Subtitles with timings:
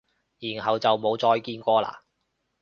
[0.39, 1.99] 然後就冇再見過喇？